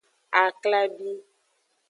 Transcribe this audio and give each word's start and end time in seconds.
Aklabi. 0.41 1.11